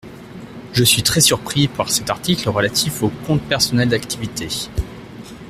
[0.73, 4.47] Je suis très surpris par cet article relatif au compte personnel d’activité.